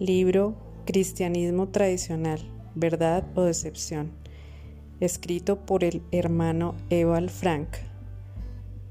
Libro 0.00 0.54
Cristianismo 0.86 1.70
Tradicional, 1.70 2.38
Verdad 2.76 3.24
o 3.34 3.42
Decepción, 3.42 4.12
escrito 5.00 5.66
por 5.66 5.82
el 5.82 6.02
hermano 6.12 6.76
Eval 6.88 7.30
Frank, 7.30 7.66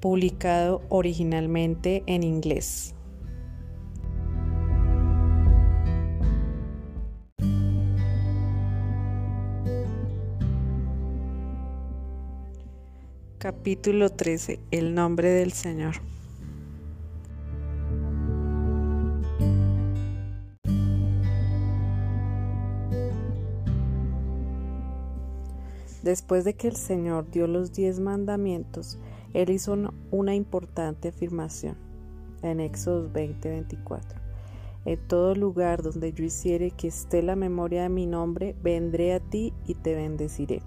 publicado 0.01 0.81
originalmente 0.89 2.03
en 2.07 2.23
inglés. 2.23 2.93
Capítulo 13.37 14.09
13. 14.09 14.59
El 14.71 14.93
nombre 14.93 15.29
del 15.29 15.53
Señor. 15.53 16.16
Después 26.07 26.45
de 26.45 26.53
que 26.53 26.69
el 26.69 26.77
Señor 26.77 27.29
dio 27.31 27.47
los 27.47 27.73
diez 27.73 27.99
mandamientos, 27.99 28.97
Él 29.33 29.49
hizo 29.49 29.75
una 30.09 30.35
importante 30.35 31.09
afirmación 31.09 31.75
en 32.41 32.61
Éxodo 32.61 33.11
20:24. 33.11 34.21
En 34.85 35.05
todo 35.09 35.35
lugar 35.35 35.83
donde 35.83 36.13
yo 36.13 36.23
hiciere 36.23 36.71
que 36.71 36.87
esté 36.87 37.21
la 37.21 37.35
memoria 37.35 37.83
de 37.83 37.89
mi 37.89 38.05
nombre, 38.05 38.55
vendré 38.63 39.15
a 39.15 39.19
ti 39.19 39.53
y 39.65 39.75
te 39.75 39.95
bendeciré. 39.95 40.61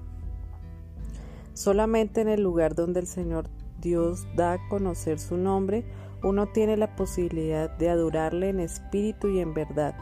Solamente 1.55 2.21
en 2.21 2.29
el 2.29 2.43
lugar 2.43 2.75
donde 2.75 3.01
el 3.01 3.07
Señor 3.07 3.49
Dios 3.81 4.27
da 4.37 4.53
a 4.53 4.69
conocer 4.69 5.19
su 5.19 5.39
nombre, 5.39 5.87
uno 6.23 6.49
tiene 6.49 6.77
la 6.77 6.97
posibilidad 6.97 7.71
de 7.79 7.89
adorarle 7.89 8.51
en 8.51 8.61
espíritu 8.61 9.29
y 9.29 9.41
en 9.41 9.55
verdad 9.55 9.95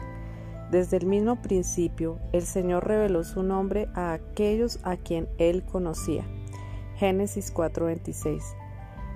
desde 0.71 0.97
el 0.97 1.07
mismo 1.07 1.41
principio, 1.41 2.19
el 2.31 2.43
Señor 2.43 2.87
reveló 2.87 3.23
su 3.23 3.41
nombre 3.41 3.89
a 3.95 4.13
aquellos 4.13 4.79
a 4.83 4.97
quien 4.97 5.27
él 5.39 5.63
conocía. 5.63 6.23
Génesis 6.97 7.51
4:26. 7.51 8.43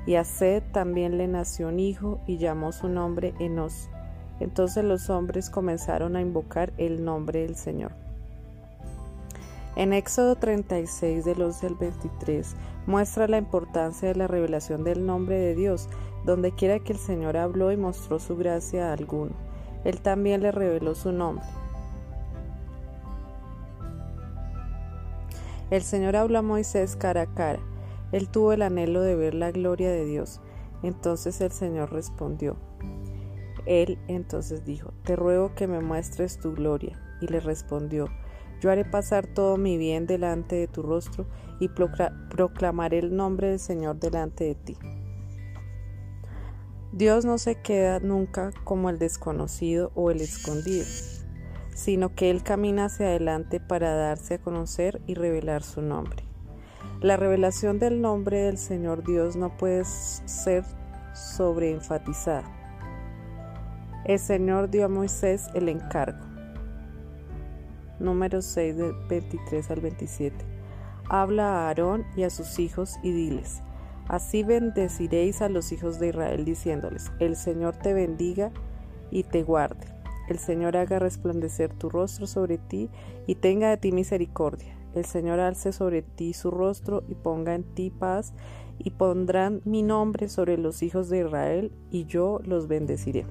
Y 0.05 0.15
a 0.15 0.23
Sed 0.23 0.63
también 0.71 1.17
le 1.17 1.27
nació 1.27 1.67
un 1.67 1.79
hijo 1.79 2.19
y 2.25 2.37
llamó 2.37 2.71
su 2.71 2.89
nombre 2.89 3.33
Enos. 3.39 3.89
Entonces 4.39 4.83
los 4.83 5.09
hombres 5.09 5.49
comenzaron 5.49 6.15
a 6.15 6.21
invocar 6.21 6.73
el 6.77 7.05
nombre 7.05 7.41
del 7.43 7.55
Señor. 7.55 7.91
En 9.75 9.93
Éxodo 9.93 10.35
36 10.35 11.23
del 11.23 11.41
11 11.41 11.67
al 11.67 11.75
23 11.75 12.55
muestra 12.87 13.27
la 13.27 13.37
importancia 13.37 14.09
de 14.09 14.15
la 14.15 14.27
revelación 14.27 14.83
del 14.83 15.05
nombre 15.05 15.37
de 15.37 15.55
Dios, 15.55 15.87
donde 16.25 16.51
quiera 16.51 16.79
que 16.79 16.93
el 16.93 16.99
Señor 16.99 17.37
habló 17.37 17.71
y 17.71 17.77
mostró 17.77 18.19
su 18.19 18.35
gracia 18.35 18.89
a 18.89 18.93
alguno. 18.93 19.52
Él 19.83 20.01
también 20.01 20.41
le 20.41 20.51
reveló 20.51 20.95
su 20.95 21.11
nombre. 21.11 21.45
El 25.69 25.81
Señor 25.81 26.15
habló 26.15 26.39
a 26.39 26.41
Moisés 26.43 26.95
cara 26.95 27.21
a 27.21 27.33
cara. 27.33 27.59
Él 28.11 28.29
tuvo 28.29 28.53
el 28.53 28.61
anhelo 28.61 29.01
de 29.01 29.15
ver 29.15 29.33
la 29.33 29.51
gloria 29.51 29.89
de 29.91 30.05
Dios. 30.05 30.39
Entonces 30.83 31.41
el 31.41 31.51
Señor 31.51 31.91
respondió. 31.91 32.57
Él 33.65 33.97
entonces 34.07 34.65
dijo, 34.65 34.93
Te 35.03 35.15
ruego 35.15 35.55
que 35.55 35.67
me 35.67 35.79
muestres 35.79 36.39
tu 36.39 36.53
gloria. 36.53 36.99
Y 37.21 37.27
le 37.27 37.39
respondió, 37.39 38.07
Yo 38.61 38.69
haré 38.69 38.85
pasar 38.85 39.25
todo 39.25 39.57
mi 39.57 39.77
bien 39.77 40.05
delante 40.05 40.55
de 40.57 40.67
tu 40.67 40.83
rostro 40.83 41.25
y 41.59 41.69
proclamaré 41.69 42.99
el 42.99 43.15
nombre 43.15 43.49
del 43.49 43.59
Señor 43.59 43.99
delante 43.99 44.43
de 44.43 44.55
ti. 44.55 44.77
Dios 46.93 47.25
no 47.25 47.39
se 47.39 47.55
queda 47.55 47.99
nunca 47.99 48.51
como 48.63 48.91
el 48.91 48.99
desconocido 48.99 49.91
o 49.95 50.11
el 50.11 50.21
escondido, 50.21 50.85
sino 51.73 52.13
que 52.13 52.29
Él 52.29 52.43
camina 52.43 52.85
hacia 52.85 53.07
adelante 53.07 53.59
para 53.59 53.95
darse 53.95 54.35
a 54.35 54.37
conocer 54.37 55.01
y 55.07 55.15
revelar 55.15 55.63
su 55.63 55.81
nombre. 55.81 56.23
La 57.01 57.17
revelación 57.17 57.79
del 57.79 57.99
nombre 57.99 58.41
del 58.41 58.59
Señor 58.59 59.03
Dios 59.03 59.35
no 59.35 59.57
puede 59.57 59.85
ser 59.85 60.63
sobreenfatizada. 61.15 62.43
El 64.05 64.19
Señor 64.19 64.69
dio 64.69 64.85
a 64.85 64.87
Moisés 64.87 65.47
el 65.55 65.69
encargo. 65.69 66.23
Número 67.97 68.43
6 68.43 68.77
de 68.77 68.91
23 69.09 69.71
al 69.71 69.81
27. 69.81 70.45
Habla 71.09 71.45
a 71.45 71.67
Aarón 71.69 72.05
y 72.15 72.21
a 72.21 72.29
sus 72.29 72.59
hijos 72.59 72.97
y 73.01 73.11
diles, 73.11 73.63
Así 74.07 74.43
bendeciréis 74.43 75.41
a 75.41 75.49
los 75.49 75.71
hijos 75.71 75.99
de 75.99 76.09
Israel 76.09 76.43
diciéndoles, 76.43 77.11
el 77.19 77.35
Señor 77.35 77.75
te 77.77 77.93
bendiga 77.93 78.51
y 79.11 79.23
te 79.23 79.43
guarde. 79.43 79.87
El 80.27 80.39
Señor 80.39 80.77
haga 80.77 80.99
resplandecer 80.99 81.73
tu 81.73 81.89
rostro 81.89 82.27
sobre 82.27 82.57
ti 82.57 82.89
y 83.27 83.35
tenga 83.35 83.69
de 83.69 83.77
ti 83.77 83.91
misericordia. 83.91 84.75
El 84.93 85.05
Señor 85.05 85.39
alce 85.39 85.71
sobre 85.71 86.01
ti 86.01 86.33
su 86.33 86.51
rostro 86.51 87.03
y 87.07 87.15
ponga 87.15 87.55
en 87.55 87.63
ti 87.63 87.89
paz 87.89 88.33
y 88.77 88.91
pondrán 88.91 89.61
mi 89.65 89.83
nombre 89.83 90.29
sobre 90.29 90.57
los 90.57 90.83
hijos 90.83 91.09
de 91.09 91.19
Israel 91.19 91.71
y 91.89 92.05
yo 92.05 92.39
los 92.43 92.67
bendeciré. 92.67 93.25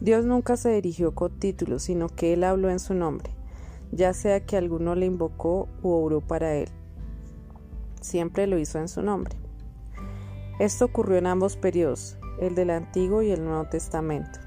Dios 0.00 0.24
nunca 0.24 0.56
se 0.56 0.70
dirigió 0.70 1.14
con 1.14 1.38
títulos, 1.38 1.82
sino 1.82 2.08
que 2.08 2.32
Él 2.32 2.42
habló 2.44 2.70
en 2.70 2.78
su 2.78 2.94
nombre, 2.94 3.30
ya 3.92 4.14
sea 4.14 4.46
que 4.46 4.56
alguno 4.56 4.94
le 4.94 5.06
invocó 5.06 5.68
u 5.82 5.90
obró 5.90 6.22
para 6.22 6.54
Él 6.54 6.70
siempre 8.00 8.46
lo 8.46 8.58
hizo 8.58 8.78
en 8.78 8.88
su 8.88 9.02
nombre. 9.02 9.34
Esto 10.58 10.84
ocurrió 10.86 11.18
en 11.18 11.26
ambos 11.26 11.56
periodos, 11.56 12.18
el 12.40 12.54
del 12.54 12.70
Antiguo 12.70 13.22
y 13.22 13.30
el 13.30 13.44
Nuevo 13.44 13.64
Testamento. 13.68 14.40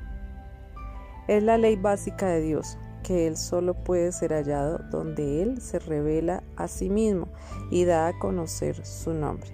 Es 1.27 1.41
la 1.41 1.57
ley 1.57 1.75
básica 1.75 2.27
de 2.27 2.41
Dios, 2.41 2.77
que 3.03 3.27
Él 3.27 3.37
solo 3.37 3.73
puede 3.73 4.11
ser 4.11 4.33
hallado 4.33 4.79
donde 4.91 5.41
Él 5.41 5.61
se 5.61 5.79
revela 5.79 6.43
a 6.55 6.67
sí 6.67 6.89
mismo 6.89 7.27
y 7.71 7.85
da 7.85 8.07
a 8.07 8.19
conocer 8.19 8.85
su 8.85 9.13
nombre. 9.13 9.51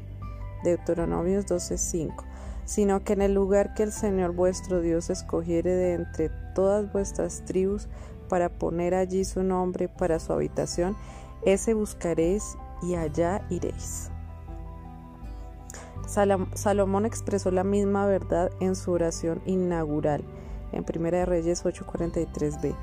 Deuteronomios 0.64 1.46
12:5 1.46 2.30
sino 2.70 3.04
que 3.04 3.14
en 3.14 3.24
el 3.24 3.34
lugar 3.34 3.74
que 3.74 3.82
el 3.82 3.92
Señor 3.92 4.36
vuestro 4.36 4.80
Dios 4.80 5.10
escogiere 5.10 5.74
de 5.74 5.94
entre 5.96 6.30
todas 6.54 6.94
vuestras 6.94 7.44
tribus 7.44 7.88
para 8.28 8.48
poner 8.50 8.94
allí 8.94 9.26
su 9.26 9.42
nombre 9.42 9.90
para 9.90 10.20
su 10.20 10.34
habitación, 10.34 10.96
ese 11.44 11.74
buscaréis 11.74 12.60
y 12.82 12.96
allá 12.96 13.46
iréis. 13.50 14.12
Salomón 16.08 17.06
expresó 17.06 17.52
la 17.52 17.64
misma 17.64 18.08
verdad 18.08 18.50
en 18.60 18.76
su 18.76 18.92
oración 18.92 19.42
inaugural 19.46 20.24
en 20.72 20.84
1 20.84 21.26
Reyes 21.26 21.66
8:43b, 21.66 22.76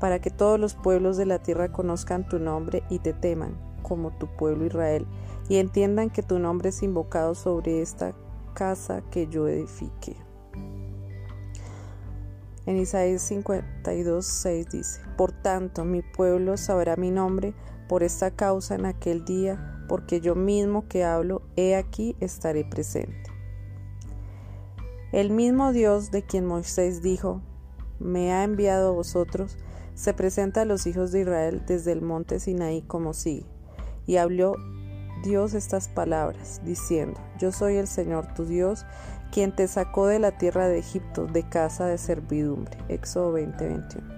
para 0.00 0.20
que 0.20 0.30
todos 0.30 0.58
los 0.58 0.74
pueblos 0.74 1.16
de 1.16 1.26
la 1.26 1.38
tierra 1.38 1.72
conozcan 1.72 2.28
tu 2.28 2.38
nombre 2.38 2.82
y 2.88 2.98
te 2.98 3.12
teman, 3.12 3.56
como 3.82 4.10
tu 4.10 4.26
pueblo 4.26 4.66
Israel, 4.66 5.06
y 5.48 5.56
entiendan 5.56 6.10
que 6.10 6.22
tu 6.22 6.38
nombre 6.38 6.70
es 6.70 6.82
invocado 6.82 7.34
sobre 7.34 7.82
esta 7.82 8.14
casa 8.54 9.02
que 9.10 9.26
yo 9.28 9.48
edifique. 9.48 10.16
En 12.66 12.76
Isaías 12.78 13.22
52, 13.22 14.44
dice, 14.72 15.00
Por 15.16 15.30
tanto, 15.30 15.84
mi 15.84 16.02
pueblo 16.02 16.56
sabrá 16.56 16.96
mi 16.96 17.12
nombre, 17.12 17.54
por 17.88 18.02
esta 18.02 18.30
causa 18.30 18.74
en 18.74 18.86
aquel 18.86 19.24
día, 19.24 19.84
porque 19.88 20.20
yo 20.20 20.34
mismo 20.34 20.88
que 20.88 21.04
hablo, 21.04 21.42
he 21.56 21.76
aquí 21.76 22.16
estaré 22.20 22.64
presente. 22.64 23.30
El 25.12 25.30
mismo 25.30 25.72
Dios 25.72 26.10
de 26.10 26.22
quien 26.22 26.46
Moisés 26.46 27.00
dijo, 27.02 27.40
me 27.98 28.32
ha 28.32 28.44
enviado 28.44 28.88
a 28.88 28.92
vosotros, 28.92 29.56
se 29.94 30.12
presenta 30.12 30.62
a 30.62 30.66
los 30.66 30.86
hijos 30.86 31.12
de 31.12 31.20
Israel 31.20 31.62
desde 31.66 31.92
el 31.92 32.02
monte 32.02 32.38
Sinaí 32.38 32.82
como 32.82 33.14
sigue. 33.14 33.46
Y 34.06 34.16
habló 34.18 34.56
Dios 35.22 35.54
estas 35.54 35.88
palabras, 35.88 36.60
diciendo, 36.64 37.18
Yo 37.38 37.50
soy 37.50 37.76
el 37.76 37.86
Señor 37.86 38.34
tu 38.34 38.44
Dios, 38.44 38.84
quien 39.32 39.54
te 39.54 39.66
sacó 39.68 40.06
de 40.06 40.18
la 40.18 40.38
tierra 40.38 40.68
de 40.68 40.78
Egipto, 40.78 41.26
de 41.26 41.48
casa 41.48 41.86
de 41.86 41.98
servidumbre. 41.98 42.76
Éxodo 42.88 43.32
20:21. 43.32 44.15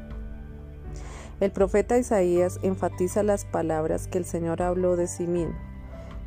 El 1.41 1.53
profeta 1.53 1.97
Isaías 1.97 2.59
enfatiza 2.63 3.23
las 3.23 3.45
palabras 3.45 4.09
que 4.09 4.19
el 4.19 4.25
Señor 4.25 4.61
habló 4.61 4.97
de 4.97 5.07
sí 5.07 5.27
mismo. 5.29 5.55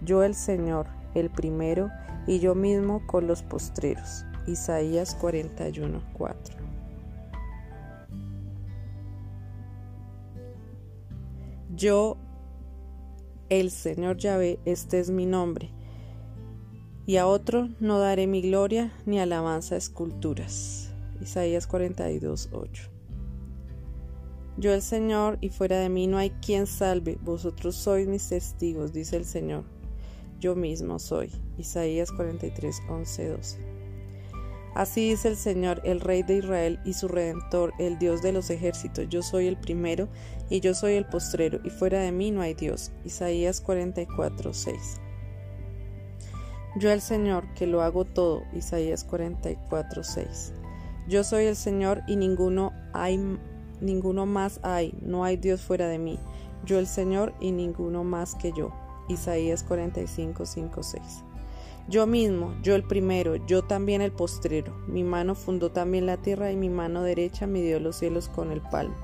Yo 0.03 0.23
el 0.23 0.35
Señor, 0.35 0.87
el 1.15 1.29
primero, 1.29 1.89
y 2.27 2.39
yo 2.39 2.55
mismo 2.55 3.05
con 3.07 3.27
los 3.27 3.43
postreros. 3.43 4.25
Isaías 4.47 5.17
41:4. 5.19 6.55
Yo, 11.75 12.17
el 13.49 13.71
Señor 13.71 14.17
Yahvé, 14.17 14.59
este 14.65 14.99
es 14.99 15.09
mi 15.09 15.25
nombre, 15.25 15.71
y 17.05 17.17
a 17.17 17.27
otro 17.27 17.69
no 17.79 17.99
daré 17.99 18.27
mi 18.27 18.41
gloria 18.41 18.93
ni 19.05 19.19
alabanza 19.19 19.75
a 19.75 19.77
esculturas. 19.77 20.93
Isaías 21.19 21.67
42:8. 21.67 22.90
Yo 24.57 24.73
el 24.73 24.81
Señor, 24.81 25.37
y 25.41 25.49
fuera 25.49 25.79
de 25.79 25.89
mí 25.89 26.07
no 26.07 26.17
hay 26.17 26.31
quien 26.31 26.67
salve, 26.67 27.17
vosotros 27.21 27.75
sois 27.75 28.07
mis 28.07 28.27
testigos, 28.27 28.93
dice 28.93 29.15
el 29.17 29.25
Señor. 29.25 29.63
Yo 30.39 30.55
mismo 30.55 30.99
soy. 30.99 31.31
Isaías 31.57 32.11
43, 32.11 32.81
11, 32.89 33.29
12. 33.29 33.57
Así 34.73 35.09
dice 35.09 35.27
el 35.27 35.35
Señor, 35.35 35.81
el 35.83 35.99
Rey 35.99 36.23
de 36.23 36.37
Israel 36.37 36.79
y 36.85 36.93
su 36.93 37.07
Redentor, 37.07 37.73
el 37.77 37.99
Dios 37.99 38.21
de 38.21 38.31
los 38.31 38.49
ejércitos. 38.49 39.07
Yo 39.09 39.21
soy 39.21 39.47
el 39.47 39.57
primero 39.57 40.07
y 40.49 40.61
yo 40.61 40.73
soy 40.73 40.93
el 40.93 41.05
postrero, 41.05 41.59
y 41.63 41.69
fuera 41.69 41.99
de 41.99 42.11
mí 42.11 42.31
no 42.31 42.41
hay 42.41 42.53
Dios. 42.53 42.91
Isaías 43.03 43.61
44, 43.61 44.53
6. 44.53 45.01
Yo 46.77 46.89
el 46.89 47.01
Señor, 47.01 47.53
que 47.53 47.67
lo 47.67 47.81
hago 47.81 48.05
todo. 48.05 48.43
Isaías 48.53 49.03
44, 49.03 50.03
6. 50.03 50.53
Yo 51.07 51.23
soy 51.23 51.45
el 51.45 51.57
Señor 51.57 52.01
y 52.07 52.15
ninguno 52.15 52.71
hay 52.93 53.17
ninguno 53.81 54.25
más 54.25 54.59
hay, 54.63 54.93
no 55.01 55.23
hay 55.23 55.37
Dios 55.37 55.61
fuera 55.61 55.87
de 55.87 55.97
mí. 55.97 56.19
Yo 56.65 56.79
el 56.79 56.87
Señor 56.87 57.33
y 57.39 57.51
ninguno 57.51 58.03
más 58.03 58.35
que 58.35 58.51
yo. 58.53 58.71
Isaías 59.07 59.63
45, 59.63 60.45
5, 60.45 60.83
6. 60.83 61.01
Yo 61.89 62.07
mismo, 62.07 62.53
yo 62.61 62.75
el 62.75 62.83
primero, 62.83 63.35
yo 63.47 63.63
también 63.63 64.01
el 64.01 64.11
postrero. 64.11 64.73
Mi 64.87 65.03
mano 65.03 65.35
fundó 65.35 65.71
también 65.71 66.05
la 66.05 66.17
tierra 66.17 66.51
y 66.51 66.55
mi 66.55 66.69
mano 66.69 67.01
derecha 67.01 67.47
midió 67.47 67.79
los 67.79 67.97
cielos 67.97 68.29
con 68.29 68.51
el 68.51 68.61
palmo. 68.61 68.95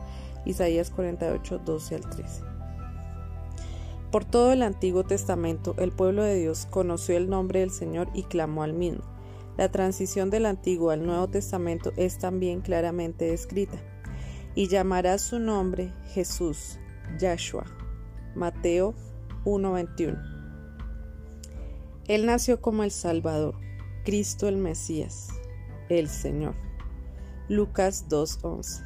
Isaías 0.45 0.91
48, 0.91 1.59
12 1.65 1.95
al 1.95 2.09
13. 2.09 2.43
Por 4.11 4.23
todo 4.23 4.53
el 4.53 4.61
Antiguo 4.61 5.03
Testamento, 5.03 5.75
el 5.77 5.91
pueblo 5.91 6.23
de 6.23 6.35
Dios 6.35 6.65
conoció 6.69 7.17
el 7.17 7.29
nombre 7.29 7.59
del 7.59 7.71
Señor 7.71 8.09
y 8.13 8.23
clamó 8.23 8.63
al 8.63 8.73
mismo. 8.73 9.03
La 9.57 9.69
transición 9.69 10.29
del 10.29 10.45
Antiguo 10.45 10.91
al 10.91 11.05
Nuevo 11.05 11.27
Testamento 11.27 11.91
es 11.97 12.19
también 12.19 12.61
claramente 12.61 13.25
descrita. 13.25 13.77
Y 14.57 14.69
llamará 14.69 15.19
su 15.19 15.37
nombre 15.37 15.93
Jesús, 16.07 16.79
Yahshua. 17.19 17.65
Mateo 18.33 18.95
1:21. 19.45 20.17
Él 22.07 22.25
nació 22.25 22.59
como 22.59 22.83
el 22.83 22.89
Salvador, 22.89 23.53
Cristo 24.03 24.47
el 24.47 24.57
Mesías, 24.57 25.27
el 25.89 26.09
Señor. 26.09 26.55
Lucas 27.47 28.09
2.11. 28.09 28.83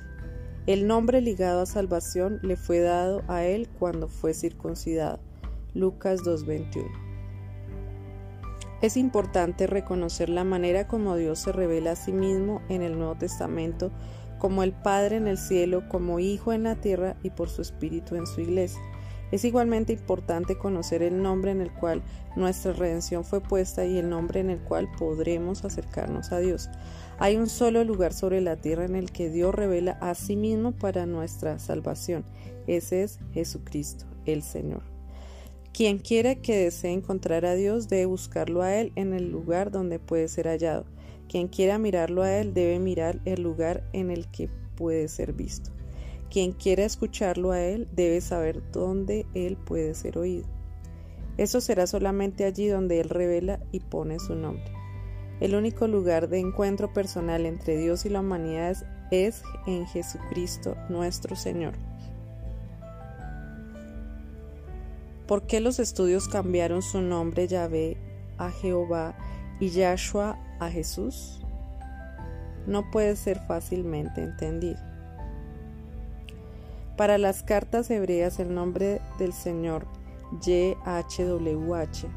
El 0.68 0.88
nombre 0.88 1.22
ligado 1.22 1.62
a 1.62 1.66
salvación 1.66 2.40
le 2.44 2.58
fue 2.58 2.82
dado 2.82 3.24
a 3.30 3.46
él 3.46 3.70
cuando 3.80 4.10
fue 4.10 4.34
circuncidado. 4.34 5.22
Lucas 5.74 6.20
2.21. 6.24 6.92
Es 8.82 8.98
importante 8.98 9.68
reconocer 9.68 10.28
la 10.28 10.44
manera 10.44 10.88
como 10.88 11.16
Dios 11.16 11.40
se 11.40 11.54
revela 11.54 11.92
a 11.92 11.96
sí 11.96 12.12
mismo 12.12 12.62
en 12.68 12.82
el 12.82 12.98
Nuevo 12.98 13.16
Testamento, 13.16 13.92
como 14.42 14.64
el 14.64 14.72
Padre 14.72 15.18
en 15.18 15.28
el 15.28 15.38
cielo, 15.38 15.88
como 15.88 16.20
Hijo 16.20 16.52
en 16.52 16.64
la 16.64 16.76
tierra 16.76 17.16
y 17.22 17.30
por 17.30 17.48
su 17.48 17.62
Espíritu 17.62 18.16
en 18.16 18.26
su 18.26 18.42
iglesia. 18.42 18.82
Es 19.32 19.46
igualmente 19.46 19.94
importante 19.94 20.58
conocer 20.58 21.04
el 21.04 21.22
nombre 21.22 21.52
en 21.52 21.62
el 21.62 21.72
cual 21.72 22.02
nuestra 22.36 22.74
redención 22.74 23.24
fue 23.24 23.40
puesta 23.40 23.86
y 23.86 24.00
el 24.00 24.10
nombre 24.10 24.40
en 24.40 24.50
el 24.50 24.60
cual 24.60 24.90
podremos 24.98 25.64
acercarnos 25.64 26.32
a 26.32 26.40
Dios. 26.40 26.72
Hay 27.20 27.38
un 27.38 27.48
solo 27.48 27.84
lugar 27.84 28.14
sobre 28.14 28.42
la 28.42 28.56
tierra 28.56 28.86
en 28.86 28.96
el 28.96 29.12
que 29.12 29.30
Dios 29.30 29.54
revela 29.54 29.92
a 30.02 30.16
sí 30.16 30.36
mismo 30.36 30.72
para 30.72 31.06
nuestra 31.06 31.60
salvación. 31.60 32.26
Ese 32.66 33.04
es 33.04 33.20
Jesucristo, 33.34 34.06
el 34.26 34.42
Señor. 34.42 34.82
Quien 35.72 36.00
quiera 36.00 36.34
que 36.34 36.58
desee 36.58 36.94
encontrar 36.94 37.46
a 37.46 37.54
Dios 37.54 37.90
debe 37.90 38.08
buscarlo 38.08 38.64
a 38.64 38.76
Él 38.76 38.92
en 38.96 39.14
el 39.14 39.30
lugar 39.30 39.70
donde 39.70 40.00
puede 40.00 40.28
ser 40.30 40.48
hallado. 40.48 40.86
Quien 41.32 41.48
quiera 41.48 41.78
mirarlo 41.78 42.24
a 42.24 42.34
Él 42.34 42.54
debe 42.54 42.78
mirar 42.78 43.22
el 43.24 43.42
lugar 43.42 43.88
en 43.94 44.12
el 44.12 44.30
que 44.30 44.50
puede 44.76 45.08
ser 45.08 45.32
visto. 45.32 45.72
Quien 46.30 46.52
quiera 46.52 46.84
escucharlo 46.84 47.52
a 47.52 47.62
Él 47.62 47.88
debe 47.94 48.20
saber 48.20 48.62
dónde 48.74 49.26
Él 49.34 49.56
puede 49.56 49.96
ser 49.96 50.18
oído. 50.18 50.46
Eso 51.38 51.62
será 51.62 51.88
solamente 51.88 52.44
allí 52.44 52.68
donde 52.68 53.00
Él 53.00 53.08
revela 53.08 53.62
y 53.72 53.80
pone 53.80 54.20
su 54.20 54.36
nombre. 54.36 54.74
El 55.40 55.56
único 55.56 55.88
lugar 55.88 56.28
de 56.28 56.40
encuentro 56.40 56.92
personal 56.92 57.46
entre 57.46 57.78
Dios 57.78 58.06
y 58.06 58.10
la 58.10 58.20
humanidad 58.20 58.76
es 59.10 59.42
en 59.68 59.88
Jesucristo 59.88 60.76
nuestro 60.90 61.38
Señor. 61.38 61.76
¿Por 65.28 65.48
qué 65.48 65.62
los 65.62 65.80
estudios 65.80 66.28
cambiaron 66.28 66.82
su 66.82 67.02
nombre 67.02 67.48
Yahvé 67.48 67.96
a 68.38 68.52
Jehová 68.52 69.16
y 69.62 69.70
Yahshua 69.70 70.38
a 70.62 70.70
Jesús? 70.70 71.42
No 72.68 72.90
puede 72.92 73.16
ser 73.16 73.40
fácilmente 73.40 74.24
entendido. 74.24 74.80
Para 76.96 77.18
las 77.18 77.42
cartas 77.42 77.90
hebreas 77.90 78.40
el 78.40 78.54
nombre 78.54 79.02
del 79.18 79.34
Señor 79.34 79.88
YHWH 80.46 82.08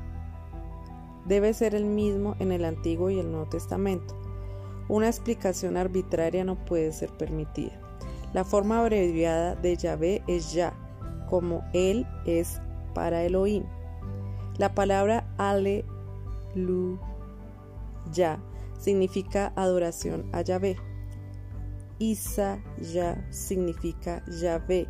debe 1.26 1.54
ser 1.54 1.74
el 1.74 1.86
mismo 1.86 2.36
en 2.38 2.52
el 2.52 2.66
Antiguo 2.66 3.08
y 3.08 3.18
el 3.18 3.30
Nuevo 3.30 3.48
Testamento. 3.48 4.14
Una 4.88 5.08
explicación 5.08 5.78
arbitraria 5.78 6.44
no 6.44 6.62
puede 6.66 6.92
ser 6.92 7.10
permitida. 7.16 7.72
La 8.34 8.44
forma 8.44 8.80
abreviada 8.80 9.54
de 9.54 9.76
Yahvé 9.76 10.22
es 10.26 10.52
Ya, 10.52 10.74
como 11.30 11.64
Él 11.72 12.06
es 12.26 12.60
para 12.92 13.22
Elohim. 13.22 13.64
La 14.58 14.74
palabra 14.74 15.26
Aleluya 15.38 17.13
significa 18.78 19.52
adoración 19.56 20.28
a 20.32 20.42
Yahvé. 20.42 20.76
Isa 21.98 22.62
ya 22.80 23.24
significa 23.30 24.24
Yahvé, 24.26 24.88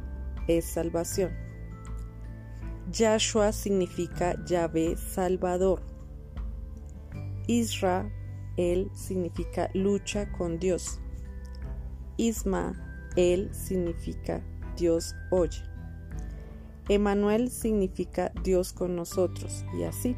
es 0.49 0.65
salvación. 0.65 1.31
Yahshua 2.91 3.53
significa 3.53 4.37
Yahvé 4.47 4.97
Salvador. 4.97 5.83
Israel 7.47 8.91
significa 8.95 9.71
lucha 9.75 10.31
con 10.33 10.59
Dios. 10.59 11.01
Isma, 12.17 12.75
él 13.17 13.55
significa 13.55 14.43
Dios 14.77 15.15
oye. 15.31 15.63
Emanuel 16.89 17.51
significa 17.51 18.33
Dios 18.43 18.73
con 18.73 18.97
nosotros 18.97 19.65
y 19.79 19.85
así. 19.85 20.17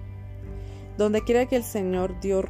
Donde 0.98 1.22
quiera 1.22 1.46
que 1.46 1.56
el 1.56 1.64
Señor 1.64 2.18
Dios 2.20 2.46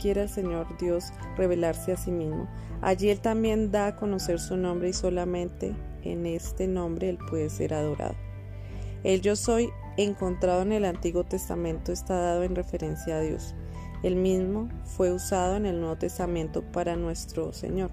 quiera 0.00 0.22
el 0.22 0.28
Señor 0.28 0.66
Dios 0.78 1.12
revelarse 1.36 1.92
a 1.92 1.96
sí 1.96 2.10
mismo, 2.10 2.48
allí 2.80 3.10
Él 3.10 3.20
también 3.20 3.70
da 3.70 3.86
a 3.86 3.96
conocer 3.96 4.40
su 4.40 4.56
nombre 4.56 4.88
y 4.88 4.92
solamente 4.92 5.74
en 6.02 6.26
este 6.26 6.66
nombre 6.66 7.08
Él 7.08 7.18
puede 7.30 7.48
ser 7.50 7.72
adorado. 7.72 8.16
El 9.04 9.20
yo 9.20 9.36
soy 9.36 9.70
encontrado 9.96 10.62
en 10.62 10.72
el 10.72 10.84
Antiguo 10.84 11.24
Testamento 11.24 11.92
está 11.92 12.16
dado 12.16 12.42
en 12.42 12.56
referencia 12.56 13.16
a 13.16 13.20
Dios. 13.20 13.54
El 14.02 14.16
mismo 14.16 14.68
fue 14.84 15.12
usado 15.12 15.56
en 15.56 15.66
el 15.66 15.78
Nuevo 15.78 15.96
Testamento 15.96 16.62
para 16.72 16.96
nuestro 16.96 17.52
Señor. 17.52 17.90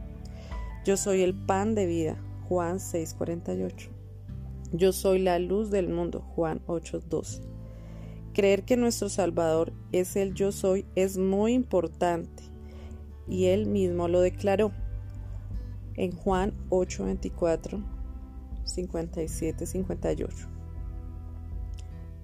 Yo 0.86 0.98
soy 0.98 1.22
el 1.22 1.36
pan 1.36 1.76
de 1.76 1.86
vida, 1.86 2.18
Juan 2.48 2.80
6:48. 2.80 3.90
Yo 4.72 4.92
soy 4.92 5.20
la 5.20 5.38
luz 5.40 5.70
del 5.70 5.90
mundo, 5.90 6.22
Juan 6.22 6.62
8:2. 6.66 7.42
Creer 8.40 8.64
que 8.64 8.78
nuestro 8.78 9.10
Salvador 9.10 9.74
es 9.92 10.16
el 10.16 10.34
yo 10.34 10.54
soy 10.54 10.86
es 10.96 11.18
muy 11.18 11.52
importante 11.52 12.42
y 13.28 13.48
él 13.48 13.66
mismo 13.66 14.08
lo 14.08 14.22
declaró 14.22 14.72
en 15.96 16.14
Juan 16.14 16.54
8:24, 16.70 17.84
57, 18.64 19.66
58. 19.66 20.48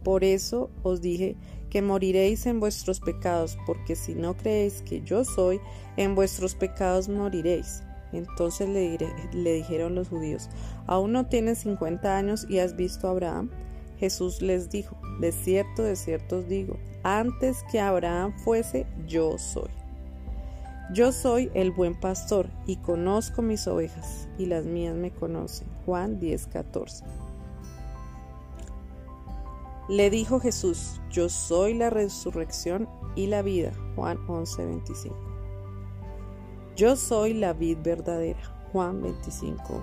Por 0.06 0.24
eso 0.24 0.70
os 0.84 1.02
dije 1.02 1.36
que 1.70 1.82
moriréis 1.82 2.46
en 2.46 2.62
vuestros 2.62 3.02
pecados, 3.02 3.58
porque 3.66 3.98
si 3.98 4.16
no 4.16 4.38
creéis 4.38 4.84
que 4.84 5.02
yo 5.02 5.26
soy, 5.26 5.60
en 5.98 6.16
vuestros 6.16 6.56
pecados 6.56 7.10
moriréis. 7.10 7.84
Entonces 8.14 8.70
le, 8.70 8.98
le 9.34 9.54
dijeron 9.54 9.96
los 9.96 10.08
judíos, 10.08 10.50
¿aún 10.88 11.12
no 11.12 11.26
tienes 11.26 11.58
50 11.58 12.18
años 12.18 12.46
y 12.48 12.60
has 12.60 12.78
visto 12.78 13.10
a 13.10 13.12
Abraham? 13.12 13.50
Jesús 13.98 14.42
les 14.42 14.70
dijo, 14.70 14.98
de 15.20 15.32
cierto, 15.32 15.84
de 15.84 15.96
cierto 15.96 16.40
os 16.40 16.48
digo, 16.48 16.78
antes 17.04 17.64
que 17.72 17.80
Abraham 17.80 18.34
fuese, 18.44 18.86
yo 19.08 19.38
soy. 19.38 19.70
Yo 20.94 21.12
soy 21.12 21.50
el 21.56 21.72
buen 21.72 22.00
pastor 22.00 22.48
y 22.68 22.78
conozco 22.78 23.42
mis 23.42 23.68
ovejas 23.68 24.28
y 24.38 24.46
las 24.46 24.66
mías 24.66 24.96
me 24.96 25.12
conocen. 25.12 25.68
Juan 25.86 26.20
10:14. 26.20 27.04
Le 29.88 30.10
dijo 30.10 30.40
Jesús, 30.40 31.00
yo 31.12 31.30
soy 31.30 31.74
la 31.76 31.90
resurrección 31.90 32.88
y 33.16 33.28
la 33.28 33.42
vida. 33.42 33.72
Juan 33.96 34.18
11:25. 34.28 35.16
Yo 36.76 36.96
soy 36.96 37.34
la 37.34 37.54
vid 37.54 37.78
verdadera. 37.84 38.40
Juan 38.72 39.02
25. 39.02 39.82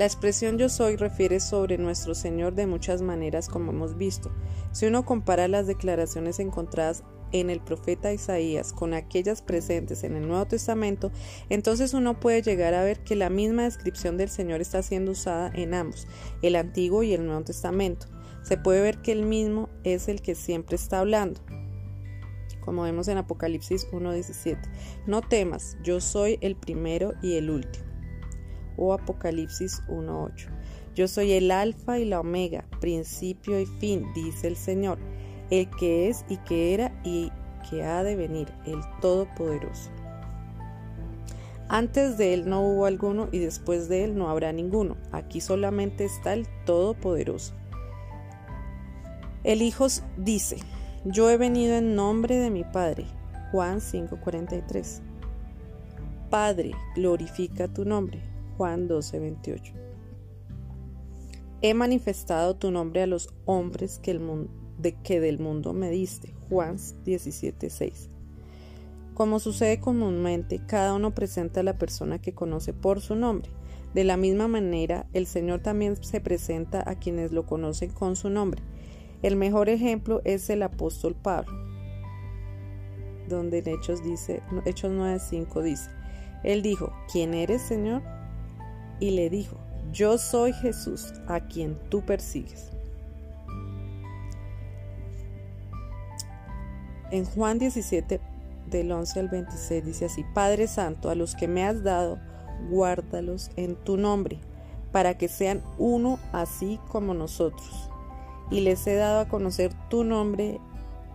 La 0.00 0.06
expresión 0.06 0.56
yo 0.56 0.70
soy 0.70 0.96
refiere 0.96 1.40
sobre 1.40 1.76
nuestro 1.76 2.14
Señor 2.14 2.54
de 2.54 2.66
muchas 2.66 3.02
maneras 3.02 3.50
como 3.50 3.70
hemos 3.70 3.98
visto. 3.98 4.32
Si 4.72 4.86
uno 4.86 5.04
compara 5.04 5.46
las 5.46 5.66
declaraciones 5.66 6.38
encontradas 6.38 7.04
en 7.32 7.50
el 7.50 7.60
profeta 7.60 8.10
Isaías 8.10 8.72
con 8.72 8.94
aquellas 8.94 9.42
presentes 9.42 10.02
en 10.02 10.16
el 10.16 10.26
Nuevo 10.26 10.46
Testamento, 10.46 11.12
entonces 11.50 11.92
uno 11.92 12.18
puede 12.18 12.40
llegar 12.40 12.72
a 12.72 12.82
ver 12.82 13.00
que 13.00 13.14
la 13.14 13.28
misma 13.28 13.64
descripción 13.64 14.16
del 14.16 14.30
Señor 14.30 14.62
está 14.62 14.82
siendo 14.82 15.12
usada 15.12 15.52
en 15.54 15.74
ambos, 15.74 16.08
el 16.40 16.56
Antiguo 16.56 17.02
y 17.02 17.12
el 17.12 17.26
Nuevo 17.26 17.44
Testamento. 17.44 18.06
Se 18.42 18.56
puede 18.56 18.80
ver 18.80 19.02
que 19.02 19.12
el 19.12 19.26
mismo 19.26 19.68
es 19.84 20.08
el 20.08 20.22
que 20.22 20.34
siempre 20.34 20.76
está 20.76 21.00
hablando. 21.00 21.42
como 22.64 22.84
vemos 22.84 23.06
en 23.08 23.18
Apocalipsis 23.18 23.86
1.17. 23.90 24.62
No 25.06 25.20
temas, 25.20 25.76
yo 25.82 26.00
soy 26.00 26.38
el 26.40 26.56
primero 26.56 27.12
y 27.20 27.34
el 27.34 27.50
último. 27.50 27.89
O 28.80 28.92
Apocalipsis 28.92 29.82
1.8. 29.86 30.48
Yo 30.96 31.06
soy 31.06 31.32
el 31.32 31.52
alfa 31.52 32.00
y 32.00 32.04
la 32.04 32.18
omega, 32.18 32.64
principio 32.80 33.60
y 33.60 33.66
fin, 33.66 34.04
dice 34.12 34.48
el 34.48 34.56
Señor, 34.56 34.98
el 35.50 35.70
que 35.70 36.08
es 36.08 36.24
y 36.28 36.38
que 36.38 36.74
era 36.74 36.92
y 37.04 37.30
que 37.70 37.84
ha 37.84 38.02
de 38.02 38.16
venir, 38.16 38.48
el 38.66 38.80
Todopoderoso. 39.00 39.90
Antes 41.68 42.18
de 42.18 42.34
él 42.34 42.48
no 42.48 42.62
hubo 42.62 42.86
alguno 42.86 43.28
y 43.30 43.38
después 43.38 43.88
de 43.88 44.02
él 44.02 44.18
no 44.18 44.28
habrá 44.28 44.52
ninguno. 44.52 44.96
Aquí 45.12 45.40
solamente 45.40 46.04
está 46.04 46.32
el 46.32 46.48
Todopoderoso. 46.66 47.54
El 49.44 49.62
Hijo 49.62 49.86
dice, 50.16 50.56
yo 51.04 51.30
he 51.30 51.36
venido 51.36 51.76
en 51.76 51.94
nombre 51.94 52.36
de 52.36 52.50
mi 52.50 52.64
Padre. 52.64 53.06
Juan 53.52 53.80
5:43. 53.80 55.00
Padre, 56.28 56.72
glorifica 56.96 57.68
tu 57.68 57.84
nombre. 57.84 58.20
Juan 58.60 58.88
12:28. 58.88 59.72
He 61.62 61.72
manifestado 61.72 62.56
tu 62.56 62.70
nombre 62.70 63.02
a 63.02 63.06
los 63.06 63.32
hombres 63.46 63.98
que, 63.98 64.10
el 64.10 64.20
mundo, 64.20 64.50
de 64.76 64.92
que 65.00 65.18
del 65.18 65.38
mundo 65.38 65.72
me 65.72 65.88
diste. 65.88 66.34
Juan 66.50 66.76
17:6. 66.76 68.10
Como 69.14 69.40
sucede 69.40 69.80
comúnmente, 69.80 70.60
cada 70.66 70.92
uno 70.92 71.14
presenta 71.14 71.60
a 71.60 71.62
la 71.62 71.78
persona 71.78 72.20
que 72.20 72.34
conoce 72.34 72.74
por 72.74 73.00
su 73.00 73.14
nombre. 73.14 73.50
De 73.94 74.04
la 74.04 74.18
misma 74.18 74.46
manera, 74.46 75.06
el 75.14 75.24
Señor 75.24 75.60
también 75.60 75.96
se 75.96 76.20
presenta 76.20 76.84
a 76.86 76.96
quienes 76.96 77.32
lo 77.32 77.46
conocen 77.46 77.90
con 77.90 78.14
su 78.14 78.28
nombre. 78.28 78.60
El 79.22 79.36
mejor 79.36 79.70
ejemplo 79.70 80.20
es 80.26 80.50
el 80.50 80.62
apóstol 80.62 81.14
Pablo, 81.14 81.56
donde 83.26 83.60
en 83.60 83.68
Hechos 83.68 84.04
dice, 84.04 84.42
Hechos 84.66 84.92
9:5 84.92 85.62
dice, 85.62 85.88
él 86.44 86.60
dijo, 86.60 86.92
¿quién 87.10 87.32
eres, 87.32 87.62
Señor? 87.62 88.19
Y 89.00 89.10
le 89.12 89.30
dijo, 89.30 89.56
yo 89.92 90.18
soy 90.18 90.52
Jesús, 90.52 91.12
a 91.26 91.40
quien 91.40 91.76
tú 91.88 92.02
persigues. 92.02 92.70
En 97.10 97.24
Juan 97.24 97.58
17, 97.58 98.20
del 98.70 98.92
11 98.92 99.20
al 99.20 99.28
26, 99.28 99.84
dice 99.84 100.04
así, 100.04 100.24
Padre 100.32 100.68
Santo, 100.68 101.10
a 101.10 101.16
los 101.16 101.34
que 101.34 101.48
me 101.48 101.64
has 101.64 101.82
dado, 101.82 102.18
guárdalos 102.68 103.50
en 103.56 103.74
tu 103.74 103.96
nombre, 103.96 104.38
para 104.92 105.18
que 105.18 105.26
sean 105.26 105.62
uno 105.78 106.20
así 106.32 106.78
como 106.88 107.14
nosotros 107.14 107.90
y 108.50 108.60
les 108.60 108.86
he 108.86 108.94
dado 108.94 109.20
a 109.20 109.28
conocer 109.28 109.72
tu 109.88 110.04
nombre 110.04 110.60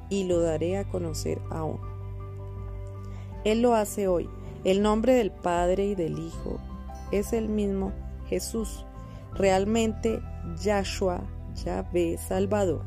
y 0.09 0.23
lo 0.23 0.39
daré 0.39 0.77
a 0.77 0.85
conocer 0.85 1.39
aún. 1.49 1.79
Él 3.43 3.61
lo 3.61 3.75
hace 3.75 4.07
hoy. 4.07 4.29
El 4.63 4.81
nombre 4.81 5.13
del 5.13 5.31
Padre 5.31 5.85
y 5.85 5.95
del 5.95 6.17
Hijo 6.17 6.59
es 7.19 7.33
el 7.33 7.49
mismo 7.49 7.93
Jesús, 8.27 8.85
realmente 9.33 10.21
Yahshua, 10.61 11.23
Yahvé, 11.63 12.17
Salvador. 12.17 12.83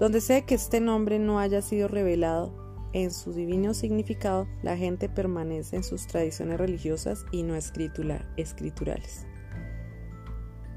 Donde 0.00 0.20
sea 0.20 0.44
que 0.44 0.54
este 0.54 0.80
nombre 0.80 1.18
no 1.18 1.38
haya 1.38 1.62
sido 1.62 1.88
revelado 1.88 2.52
en 2.92 3.10
su 3.10 3.32
divino 3.32 3.74
significado, 3.74 4.46
la 4.62 4.76
gente 4.76 5.08
permanece 5.08 5.76
en 5.76 5.84
sus 5.84 6.06
tradiciones 6.06 6.58
religiosas 6.58 7.24
y 7.32 7.42
no 7.42 7.54
escriturales. 7.56 9.26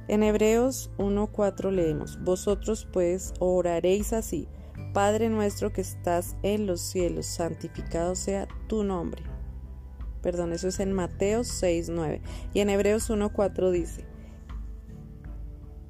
En 0.07 0.23
Hebreos 0.23 0.89
1.4 0.97 1.71
leemos, 1.71 2.23
Vosotros 2.23 2.87
pues 2.91 3.33
oraréis 3.39 4.13
así, 4.13 4.47
Padre 4.93 5.29
nuestro 5.29 5.73
que 5.73 5.81
estás 5.81 6.37
en 6.43 6.65
los 6.65 6.81
cielos, 6.81 7.25
santificado 7.25 8.15
sea 8.15 8.47
tu 8.67 8.83
nombre. 8.83 9.36
Perdón, 10.27 10.51
eso 10.51 10.67
es 10.67 10.81
en 10.81 10.91
Mateo 10.91 11.39
6.9. 11.39 12.19
Y 12.53 12.59
en 12.59 12.69
Hebreos 12.69 13.09
1.4 13.09 13.71
dice, 13.71 14.03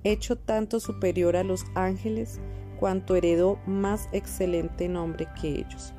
Hecho 0.03 0.35
tanto 0.35 0.79
superior 0.79 1.35
a 1.35 1.43
los 1.43 1.65
ángeles, 1.73 2.39
cuanto 2.79 3.15
heredó 3.15 3.57
más 3.65 4.07
excelente 4.11 4.89
nombre 4.89 5.27
que 5.41 5.47
ellos. 5.47 5.95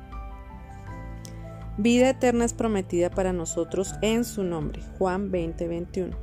Vida 1.77 2.11
eterna 2.11 2.45
es 2.45 2.53
prometida 2.53 3.09
para 3.09 3.33
nosotros 3.33 3.95
en 4.01 4.23
su 4.23 4.45
nombre. 4.45 4.81
Juan 4.97 5.33
20:21. 5.33 6.15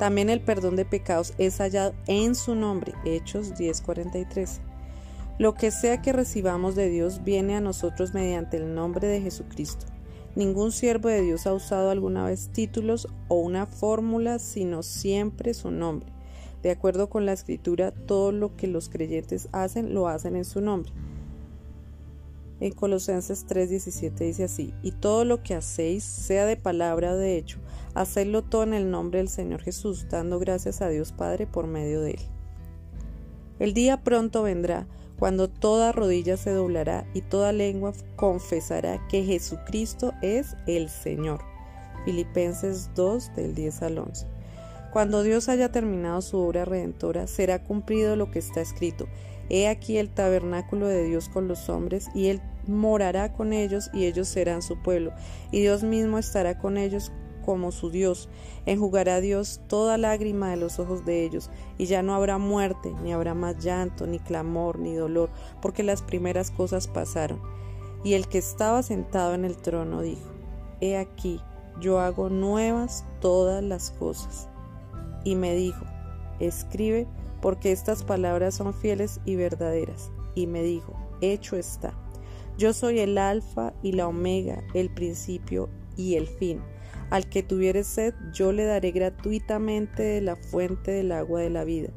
También 0.00 0.30
el 0.30 0.40
perdón 0.40 0.74
de 0.74 0.84
pecados 0.84 1.32
es 1.38 1.58
hallado 1.58 1.94
en 2.08 2.34
su 2.34 2.56
nombre. 2.56 2.92
Hechos 3.04 3.54
10:43. 3.54 4.60
Lo 5.38 5.54
que 5.54 5.70
sea 5.70 6.02
que 6.02 6.12
recibamos 6.12 6.74
de 6.74 6.88
Dios 6.88 7.22
viene 7.22 7.54
a 7.54 7.60
nosotros 7.60 8.14
mediante 8.14 8.56
el 8.56 8.74
nombre 8.74 9.06
de 9.06 9.20
Jesucristo. 9.20 9.86
Ningún 10.36 10.70
siervo 10.70 11.08
de 11.08 11.22
Dios 11.22 11.46
ha 11.48 11.54
usado 11.54 11.90
alguna 11.90 12.24
vez 12.24 12.50
títulos 12.52 13.08
o 13.26 13.36
una 13.36 13.66
fórmula, 13.66 14.38
sino 14.38 14.84
siempre 14.84 15.52
su 15.54 15.72
nombre. 15.72 16.12
De 16.62 16.70
acuerdo 16.70 17.08
con 17.08 17.26
la 17.26 17.32
escritura, 17.32 17.90
todo 17.90 18.30
lo 18.30 18.54
que 18.54 18.68
los 18.68 18.88
creyentes 18.88 19.48
hacen, 19.50 19.94
lo 19.94 20.06
hacen 20.06 20.36
en 20.36 20.44
su 20.44 20.60
nombre. 20.60 20.92
En 22.60 22.72
Colosenses 22.72 23.46
3:17 23.46 24.24
dice 24.24 24.44
así, 24.44 24.72
y 24.82 24.92
todo 24.92 25.24
lo 25.24 25.42
que 25.42 25.54
hacéis, 25.54 26.04
sea 26.04 26.46
de 26.46 26.56
palabra 26.56 27.12
o 27.12 27.16
de 27.16 27.36
hecho, 27.36 27.58
Hacedlo 27.96 28.42
todo 28.42 28.62
en 28.62 28.74
el 28.74 28.90
nombre 28.90 29.20
del 29.20 29.30
Señor 29.30 29.62
Jesús, 29.62 30.06
dando 30.10 30.38
gracias 30.38 30.82
a 30.82 30.90
Dios 30.90 31.12
Padre 31.12 31.46
por 31.46 31.66
medio 31.66 32.02
de 32.02 32.10
él. 32.10 32.20
El 33.58 33.72
día 33.72 34.04
pronto 34.04 34.42
vendrá 34.42 34.86
cuando 35.18 35.48
toda 35.48 35.92
rodilla 35.92 36.36
se 36.36 36.50
doblará 36.50 37.06
y 37.14 37.22
toda 37.22 37.52
lengua 37.52 37.92
confesará 38.16 39.06
que 39.08 39.24
Jesucristo 39.24 40.12
es 40.22 40.56
el 40.66 40.88
Señor. 40.88 41.40
Filipenses 42.04 42.90
2 42.94 43.34
del 43.34 43.54
10 43.54 43.82
al 43.82 43.98
11. 43.98 44.26
Cuando 44.92 45.22
Dios 45.22 45.48
haya 45.48 45.72
terminado 45.72 46.22
su 46.22 46.38
obra 46.38 46.64
redentora, 46.64 47.26
será 47.26 47.62
cumplido 47.62 48.16
lo 48.16 48.30
que 48.30 48.38
está 48.38 48.60
escrito. 48.60 49.06
He 49.50 49.68
aquí 49.68 49.98
el 49.98 50.08
tabernáculo 50.08 50.86
de 50.86 51.04
Dios 51.04 51.28
con 51.28 51.48
los 51.48 51.68
hombres, 51.68 52.08
y 52.14 52.28
Él 52.28 52.40
morará 52.66 53.32
con 53.32 53.52
ellos, 53.52 53.90
y 53.92 54.06
ellos 54.06 54.28
serán 54.28 54.62
su 54.62 54.80
pueblo, 54.82 55.12
y 55.50 55.60
Dios 55.60 55.82
mismo 55.82 56.18
estará 56.18 56.58
con 56.58 56.78
ellos 56.78 57.12
como 57.46 57.70
su 57.70 57.90
Dios. 57.90 58.28
Enjugará 58.66 59.20
Dios 59.20 59.60
toda 59.68 59.96
lágrima 59.96 60.50
de 60.50 60.56
los 60.56 60.80
ojos 60.80 61.06
de 61.06 61.24
ellos, 61.24 61.48
y 61.78 61.86
ya 61.86 62.02
no 62.02 62.14
habrá 62.14 62.36
muerte, 62.36 62.92
ni 63.02 63.12
habrá 63.12 63.32
más 63.32 63.64
llanto, 63.64 64.06
ni 64.06 64.18
clamor, 64.18 64.80
ni 64.80 64.94
dolor, 64.94 65.30
porque 65.62 65.84
las 65.84 66.02
primeras 66.02 66.50
cosas 66.50 66.88
pasaron. 66.88 67.40
Y 68.04 68.14
el 68.14 68.26
que 68.26 68.38
estaba 68.38 68.82
sentado 68.82 69.34
en 69.34 69.44
el 69.44 69.56
trono 69.56 70.02
dijo, 70.02 70.28
He 70.80 70.98
aquí, 70.98 71.40
yo 71.80 72.00
hago 72.00 72.28
nuevas 72.28 73.04
todas 73.20 73.62
las 73.62 73.92
cosas. 73.92 74.48
Y 75.24 75.36
me 75.36 75.54
dijo, 75.54 75.84
Escribe, 76.40 77.06
porque 77.40 77.72
estas 77.72 78.02
palabras 78.02 78.54
son 78.54 78.74
fieles 78.74 79.20
y 79.24 79.36
verdaderas. 79.36 80.10
Y 80.34 80.46
me 80.46 80.62
dijo, 80.62 80.94
Hecho 81.20 81.56
está. 81.56 81.94
Yo 82.58 82.72
soy 82.72 83.00
el 83.00 83.18
alfa 83.18 83.72
y 83.82 83.92
la 83.92 84.08
omega, 84.08 84.62
el 84.74 84.90
principio 84.90 85.68
y 85.96 86.14
el 86.14 86.26
fin. 86.26 86.60
Al 87.10 87.28
que 87.28 87.42
tuviere 87.42 87.84
sed, 87.84 88.14
yo 88.32 88.52
le 88.52 88.64
daré 88.64 88.90
gratuitamente 88.90 90.02
de 90.02 90.20
la 90.20 90.36
fuente 90.36 90.90
del 90.90 91.12
agua 91.12 91.40
de 91.40 91.50
la 91.50 91.64
vida. 91.64 91.90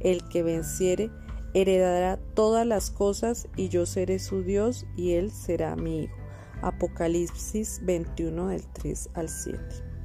El 0.00 0.28
que 0.28 0.42
venciere, 0.42 1.10
heredará 1.54 2.18
todas 2.34 2.66
las 2.66 2.90
cosas, 2.90 3.48
y 3.56 3.68
yo 3.68 3.86
seré 3.86 4.18
su 4.18 4.42
Dios, 4.42 4.86
y 4.96 5.12
él 5.12 5.30
será 5.30 5.76
mi 5.76 6.04
hijo. 6.04 6.16
Apocalipsis 6.62 7.80
21 7.84 8.48
del 8.48 8.66
3 8.72 9.10
al 9.14 9.28
7. 9.28 9.95